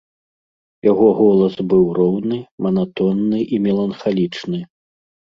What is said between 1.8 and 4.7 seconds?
роўны, манатонны і меланхалічны.